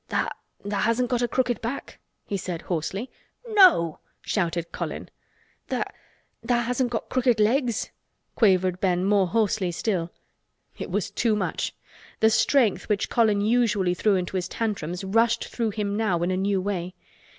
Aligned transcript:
"Tha'—tha' 0.09 0.77
hasn't 0.77 1.11
got 1.11 1.21
a 1.21 1.27
crooked 1.27 1.61
back?" 1.61 1.99
he 2.25 2.35
said 2.35 2.63
hoarsely. 2.63 3.11
"No!" 3.49 3.99
shouted 4.23 4.71
Colin. 4.71 5.09
"Tha'—tha' 5.69 6.63
hasn't 6.63 6.89
got 6.89 7.07
crooked 7.07 7.39
legs?" 7.39 7.91
quavered 8.35 8.79
Ben 8.81 9.05
more 9.05 9.27
hoarsely 9.27 9.67
yet. 9.85 10.09
It 10.79 10.89
was 10.89 11.11
too 11.11 11.35
much. 11.35 11.75
The 12.19 12.31
strength 12.31 12.89
which 12.89 13.11
Colin 13.11 13.41
usually 13.41 13.93
threw 13.93 14.15
into 14.15 14.37
his 14.37 14.47
tantrums 14.47 15.03
rushed 15.03 15.45
through 15.45 15.69
him 15.69 15.95
now 15.95 16.23
in 16.23 16.31
a 16.31 16.35
new 16.37 16.59
way. 16.59 16.95